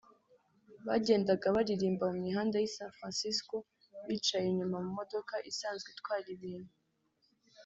[0.87, 3.55] Bagendaga baririmba mu mihanda y’i San Francisco
[4.07, 6.73] bicaye inyuma mu modoka isanzwe itwara ibintu